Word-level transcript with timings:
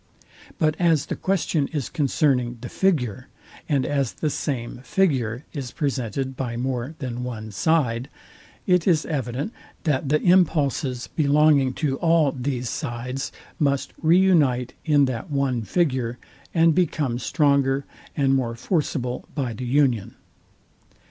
But 0.57 0.75
as 0.79 1.05
the 1.05 1.15
question 1.15 1.67
is 1.67 1.87
concerning 1.87 2.57
the 2.61 2.69
figure, 2.69 3.27
and 3.69 3.85
as 3.85 4.13
the 4.13 4.31
same 4.31 4.77
figure 4.79 5.45
is 5.53 5.69
presented 5.69 6.35
by 6.35 6.57
more 6.57 6.95
than 6.97 7.23
one 7.23 7.51
side: 7.51 8.09
it 8.65 8.87
is 8.87 9.05
evident, 9.05 9.53
that 9.83 10.09
the 10.09 10.19
impulses 10.19 11.05
belonging 11.15 11.73
to 11.73 11.97
all 11.97 12.31
these 12.31 12.67
sides 12.67 13.31
must 13.59 13.93
re 14.01 14.17
unite 14.17 14.73
in 14.85 15.05
that 15.05 15.29
one 15.29 15.61
figure, 15.61 16.17
and 16.51 16.73
become 16.73 17.19
stronger 17.19 17.85
and 18.17 18.33
more 18.33 18.55
forcible 18.55 19.25
by 19.35 19.53
the 19.53 19.65
union. 19.67 20.15